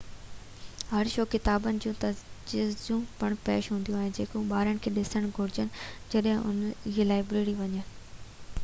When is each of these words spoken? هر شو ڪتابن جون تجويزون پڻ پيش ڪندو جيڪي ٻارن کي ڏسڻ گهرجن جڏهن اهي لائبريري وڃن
هر 0.93 1.07
شو 1.15 1.23
ڪتابن 1.33 1.81
جون 1.85 1.97
تجويزون 2.03 3.03
پڻ 3.19 3.35
پيش 3.49 3.69
ڪندو 3.75 4.01
جيڪي 4.19 4.43
ٻارن 4.55 4.81
کي 4.87 4.95
ڏسڻ 4.97 5.29
گهرجن 5.37 5.71
جڏهن 6.15 6.65
اهي 6.73 7.09
لائبريري 7.13 7.57
وڃن 7.63 7.81